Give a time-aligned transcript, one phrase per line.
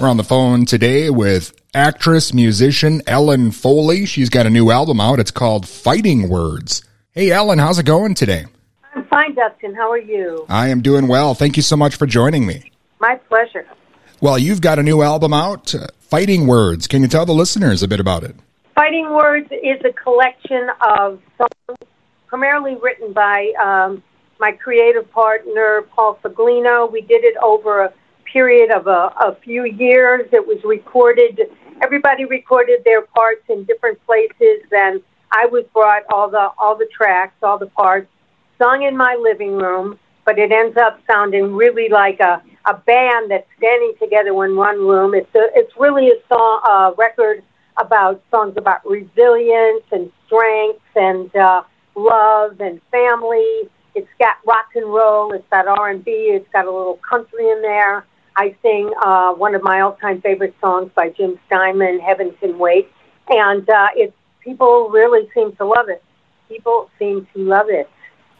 [0.00, 4.06] We're on the phone today with actress, musician Ellen Foley.
[4.06, 5.18] She's got a new album out.
[5.18, 6.84] It's called Fighting Words.
[7.10, 8.44] Hey, Ellen, how's it going today?
[8.94, 9.74] I'm fine, Dustin.
[9.74, 10.46] How are you?
[10.48, 11.34] I am doing well.
[11.34, 12.70] Thank you so much for joining me.
[13.00, 13.66] My pleasure.
[14.20, 16.86] Well, you've got a new album out, uh, Fighting Words.
[16.86, 18.36] Can you tell the listeners a bit about it?
[18.76, 21.78] Fighting Words is a collection of songs
[22.28, 24.02] primarily written by um,
[24.40, 26.90] my creative partner, Paul Foglino.
[26.90, 27.92] We did it over a
[28.30, 30.28] period of a, a few years.
[30.32, 31.40] It was recorded,
[31.82, 35.00] everybody recorded their parts in different places, and
[35.32, 38.08] I was brought all the all the tracks, all the parts,
[38.58, 39.98] sung in my living room.
[40.24, 44.78] But it ends up sounding really like a, a band that's standing together in one
[44.80, 45.14] room.
[45.14, 47.44] It's a, it's really a song, a record
[47.78, 51.62] about songs about resilience and strength and uh,
[51.94, 53.68] love and family.
[53.96, 55.32] It's got rock and roll.
[55.32, 56.10] It's got R and B.
[56.30, 58.04] It's got a little country in there.
[58.36, 62.88] I sing uh, one of my all-time favorite songs by Jim Steinman, "Heaven Can Wait,"
[63.30, 66.04] and uh, it's people really seem to love it.
[66.46, 67.88] People seem to love it.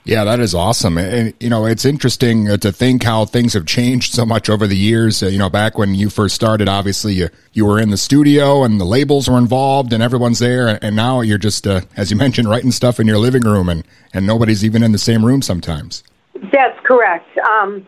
[0.07, 0.99] Yeah, that is awesome.
[0.99, 4.69] And, you know, it's interesting uh, to think how things have changed so much over
[4.69, 5.21] the years.
[5.21, 8.63] Uh, you know, back when you first started, obviously you, you were in the studio
[8.63, 10.79] and the labels were involved and everyone's there.
[10.81, 13.83] And now you're just, uh, as you mentioned, writing stuff in your living room and,
[14.15, 16.05] and nobody's even in the same room sometimes.
[16.53, 17.27] That's correct.
[17.39, 17.85] Um,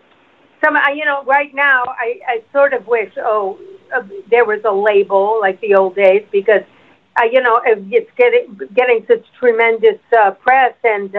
[0.65, 3.61] some, you know, right now I, I sort of wish, oh,
[3.95, 6.63] uh, there was a label like the old days because,
[7.17, 11.15] uh, you know, it's getting, getting such tremendous uh, press and,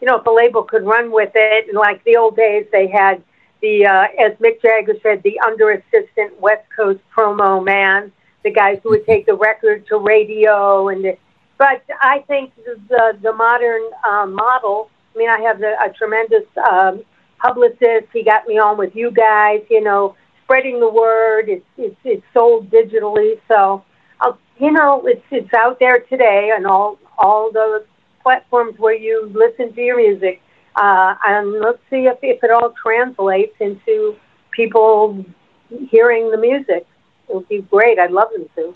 [0.00, 2.88] you know, if a label could run with it, and like the old days, they
[2.88, 3.22] had
[3.62, 8.78] the, uh, as Mick Jagger said, the under assistant West Coast promo man, the guys
[8.82, 11.16] who would take the record to radio, and the,
[11.56, 14.90] but I think the the modern um, model.
[15.14, 17.02] I mean, I have a, a tremendous um,
[17.38, 18.08] publicist.
[18.12, 19.62] He got me on with you guys.
[19.70, 21.48] You know, spreading the word.
[21.48, 23.84] It's it's, it's sold digitally, so.
[24.20, 27.84] I'll, you know, it's it's out there today, and all all the
[28.24, 30.42] platforms where you listen to your music.
[30.74, 34.16] Uh, and let's see if, if it all translates into
[34.50, 35.24] people
[35.90, 36.86] hearing the music.
[37.28, 37.98] It would be great.
[37.98, 38.74] I'd love them to.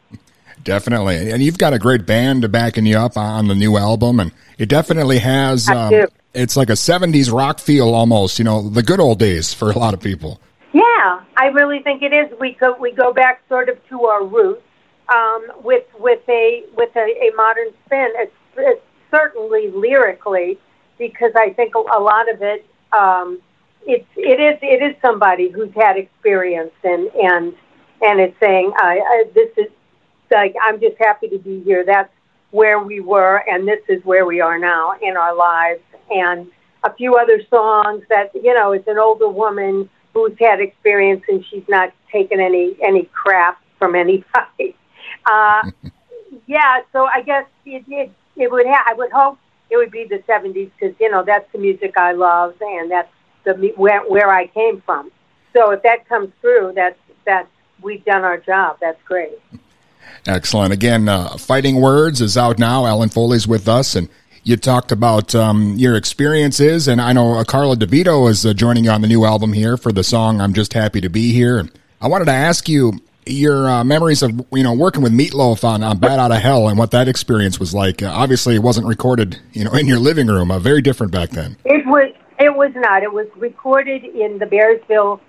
[0.63, 1.31] Definitely.
[1.31, 4.21] And you've got a great band backing you up on the new album.
[4.21, 8.83] And it definitely has, um, it's like a 70s rock feel almost, you know, the
[8.83, 10.41] good old days for a lot of people.
[10.73, 12.31] Yeah, I really think it is.
[12.39, 14.63] We go, we go back sort of to our roots
[15.09, 18.09] um, with, with, a, with a, a modern spin.
[18.17, 20.59] It's, it's certainly lyrically,
[20.99, 23.41] because I think a lot of it, um,
[23.87, 27.55] it's it is it is somebody who's had experience and and
[28.03, 29.71] and it's saying I, I, this is
[30.31, 31.85] like I'm just happy to be here.
[31.85, 32.13] That's
[32.51, 35.81] where we were, and this is where we are now in our lives.
[36.11, 36.51] And
[36.85, 41.45] a few other songs that you know, it's an older woman who's had experience and
[41.51, 44.75] she's not taken any any crap from anybody.
[45.31, 45.71] Uh,
[46.47, 49.39] yeah, so I guess it, it it would ha- I would hope
[49.71, 53.13] it would be the 70s because you know that's the music I love and that's
[53.45, 55.11] the where where I came from.
[55.53, 57.49] So if that comes through, that's that's
[57.83, 58.79] we've done our job.
[58.81, 59.39] That's great.
[60.27, 60.73] Excellent.
[60.73, 62.87] Again, uh, Fighting Words is out now.
[62.87, 64.09] Ellen Foley's with us, and
[64.43, 68.85] you talked about um, your experiences, and I know uh, Karla DeVito is uh, joining
[68.85, 71.69] you on the new album here for the song "I'm Just Happy to Be Here."
[72.01, 75.83] I wanted to ask you your uh, memories of you know working with Meatloaf on,
[75.83, 78.03] on Bat Out of Hell and what that experience was like.
[78.03, 80.51] Uh, obviously, it wasn't recorded you know in your living room.
[80.51, 81.57] Uh, very different back then.
[81.65, 82.13] It was.
[82.41, 83.03] It was not.
[83.03, 85.21] It was recorded in the Bearsville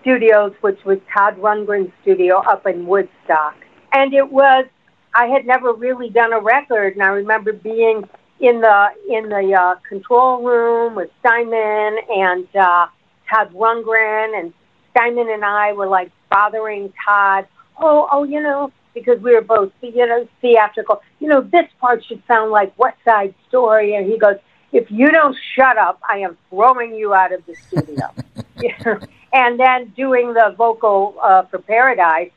[0.00, 3.56] Studios, which was Todd Rundgren's studio up in Woodstock,
[3.92, 4.66] and it was.
[5.14, 8.08] I had never really done a record, and I remember being
[8.40, 12.86] in the in the uh, control room with Steinman and uh,
[13.30, 14.52] Todd Rundgren and
[14.90, 17.46] Steinman and I were like bothering Todd.
[17.78, 21.02] Oh, oh, you know, because we were both, you know, theatrical.
[21.20, 24.36] You know, this part should sound like West Side Story, and he goes,
[24.72, 28.12] "If you don't shut up, I am throwing you out of the studio."
[29.32, 32.30] and then doing the vocal uh, for Paradise,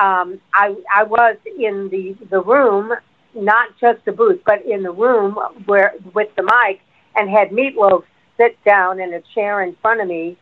[0.00, 2.92] um, I I was in the the room,
[3.34, 5.34] not just the booth, but in the room
[5.66, 6.80] where with the mic,
[7.14, 8.04] and had Meatloaf
[8.36, 10.36] sit down in a chair in front of me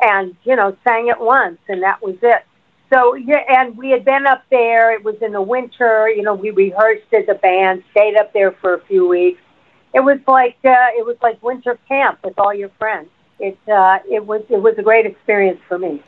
[0.00, 2.44] and you know sang it once and that was it.
[2.92, 4.94] So yeah and we had been up there.
[4.94, 6.08] It was in the winter.
[6.08, 9.40] You know we rehearsed as a band stayed up there for a few weeks.
[9.94, 13.08] It was like uh, it was like winter camp with all your friends.
[13.38, 16.02] It uh, it was it was a great experience for me.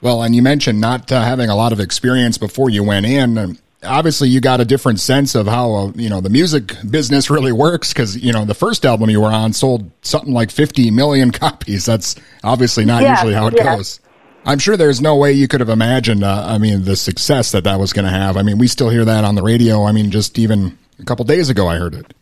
[0.00, 3.58] Well and you mentioned not uh, having a lot of experience before you went in
[3.82, 7.52] obviously you got a different sense of how uh, you know the music business really
[7.52, 11.30] works because you know the first album you were on sold something like 50 million
[11.32, 14.00] copies that's obviously not usually how it goes
[14.44, 16.24] I'm sure there's no way you could have imagined.
[16.24, 18.38] Uh, I mean, the success that that was going to have.
[18.38, 19.84] I mean, we still hear that on the radio.
[19.84, 22.14] I mean, just even a couple days ago, I heard it.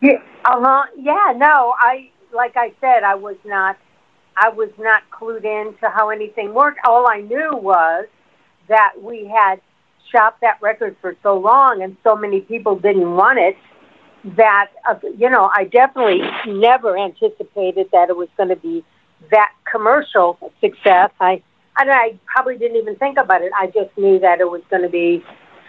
[0.00, 0.84] Yeah, uh huh.
[0.96, 3.76] Yeah, no, I like I said, I was not,
[4.36, 6.78] I was not clued in to how anything worked.
[6.84, 8.06] All I knew was
[8.68, 9.60] that we had
[10.12, 13.56] shopped that record for so long, and so many people didn't want it.
[14.36, 18.84] That uh, you know, I definitely never anticipated that it was going to be
[19.30, 21.10] that commercial success.
[21.18, 21.42] I,
[21.78, 23.50] and I probably didn't even think about it.
[23.58, 25.24] I just knew that it was going to be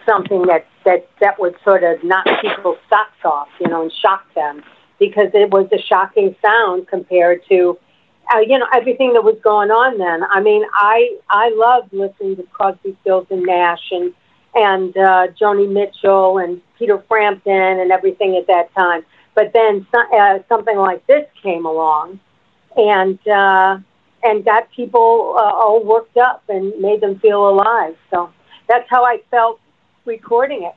[0.05, 4.25] something that that that would sort of knock people's socks off, you know, and shock
[4.35, 4.61] them
[4.99, 7.77] because it was a shocking sound compared to,
[8.33, 10.23] uh, you know, everything that was going on then.
[10.29, 14.13] I mean, I I loved listening to Crosby, Stills and Nash and
[14.55, 19.05] and uh, Joni Mitchell and Peter Frampton and everything at that time.
[19.35, 22.19] But then uh, something like this came along,
[22.77, 23.79] and uh,
[24.23, 27.97] and got people uh, all worked up and made them feel alive.
[28.11, 28.31] So
[28.67, 29.59] that's how I felt
[30.05, 30.75] recording it.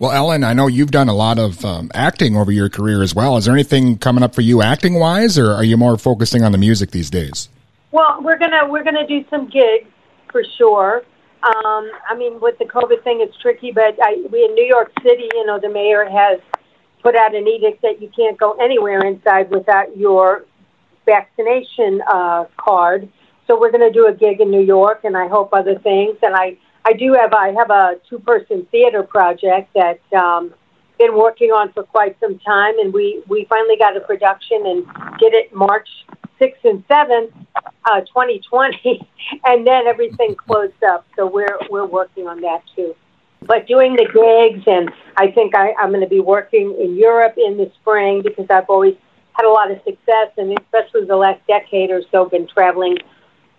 [0.00, 3.16] Well, Ellen, I know you've done a lot of um, acting over your career as
[3.16, 3.36] well.
[3.36, 6.52] Is there anything coming up for you acting wise, or are you more focusing on
[6.52, 7.48] the music these days?
[7.90, 9.88] Well, we're gonna we're gonna do some gigs
[10.30, 11.02] for sure.
[11.42, 14.92] Um, I mean, with the COVID thing, it's tricky, but I, we in New York
[15.02, 16.40] City, you know, the mayor has
[17.02, 20.44] put out an edict that you can't go anywhere inside without your
[21.06, 23.08] vaccination uh, card.
[23.46, 26.16] So we're going to do a gig in New York, and I hope other things.
[26.22, 30.52] And I, I do have I have a two person theater project that um,
[30.98, 34.86] been working on for quite some time, and we we finally got a production and
[35.18, 35.88] did it March
[36.38, 37.32] sixth and seventh,
[37.84, 39.08] uh, 2020,
[39.44, 41.06] and then everything closed up.
[41.16, 42.94] So we're we're working on that too.
[43.42, 47.34] But doing the gigs, and I think I, I'm going to be working in Europe
[47.36, 48.96] in the spring because I've always
[49.34, 52.98] had a lot of success, and especially the last decade or so, been traveling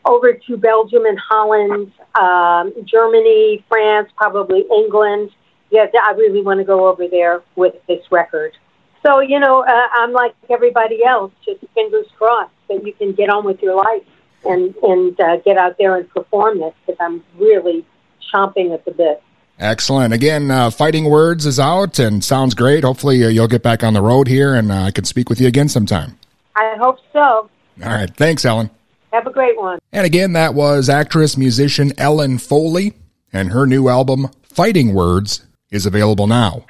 [0.05, 5.29] over to Belgium and Holland, um, Germany, France, probably England.
[5.71, 8.57] Yes, I really want to go over there with this record.
[9.05, 13.29] So, you know, uh, I'm like everybody else, just fingers crossed that you can get
[13.29, 14.03] on with your life
[14.45, 17.85] and, and uh, get out there and perform this because I'm really
[18.33, 19.21] chomping at the bit.
[19.59, 20.13] Excellent.
[20.13, 22.85] Again, uh, Fighting Words is out and sounds great.
[22.85, 25.41] Hopefully, uh, you'll get back on the road here and uh, I can speak with
[25.41, 26.17] you again sometime.
[26.55, 27.19] I hope so.
[27.19, 27.49] All
[27.89, 28.09] right.
[28.15, 28.69] Thanks, Ellen.
[29.11, 29.79] Have a great one.
[29.91, 32.93] And again, that was actress musician Ellen Foley,
[33.33, 36.65] and her new album, Fighting Words, is available now.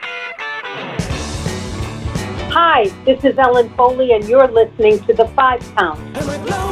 [2.51, 6.69] Hi, this is Ellen Foley, and you're listening to The Five Count.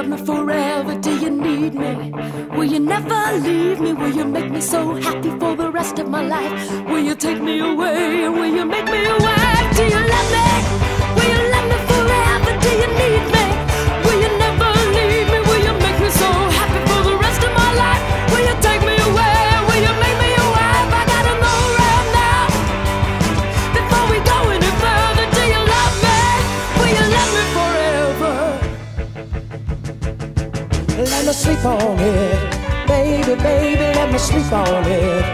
[0.00, 0.94] love me forever?
[1.00, 2.12] Do you need me?
[2.56, 3.92] Will you never leave me?
[3.92, 6.86] Will you make me so happy for the rest of my life?
[6.86, 8.28] Will you take me away?
[8.28, 9.70] Will you make me away?
[9.76, 10.99] Do you love me?
[34.20, 35.24] sleep on it.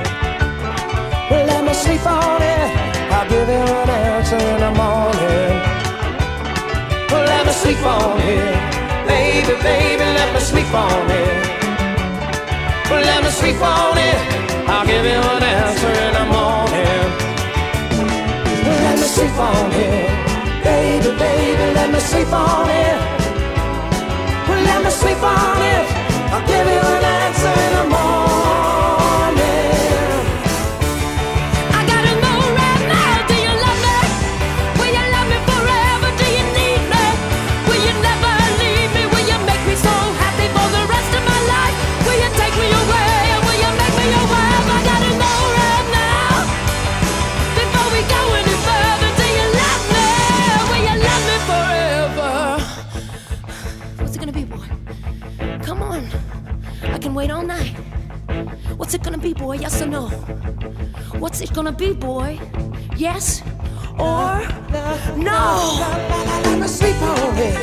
[1.30, 2.70] Let me sleep on it.
[3.10, 5.54] I'll give you an answer in the morning.
[7.10, 8.76] Let me sleep on it.
[9.08, 11.36] Baby, baby, let me sleep on it.
[12.90, 14.18] Let me sleep on it.
[14.70, 17.06] I'll give you an answer in the morning.
[18.84, 20.06] Let me sleep on it.
[20.64, 22.98] Baby, baby, let me sleep on it.
[24.68, 25.86] Let me sleep on it.
[26.32, 28.25] I'll give you an answer in the morning.
[59.66, 60.06] Yes or no?
[61.18, 62.38] What's it gonna be, boy?
[62.96, 63.42] Yes
[63.98, 64.46] or
[65.16, 65.78] no?
[66.44, 67.56] Let me sleep on it.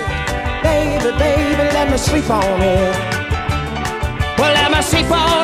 [0.61, 2.93] Baby, baby, let me sleep on it.
[4.37, 5.42] Well, let me sleep on it.